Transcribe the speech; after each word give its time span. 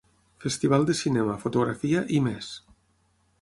Festival 0.45 0.85
de 0.89 0.95
cinema, 1.01 1.35
fotografia 1.43 2.03
i 2.21 2.23
més. 2.29 2.49